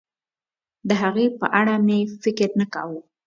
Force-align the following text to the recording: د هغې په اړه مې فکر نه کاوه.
د 0.87 0.89
هغې 1.01 1.25
په 1.39 1.45
اړه 1.59 1.75
مې 1.87 1.99
فکر 2.23 2.49
نه 2.59 2.65
کاوه. 2.73 2.99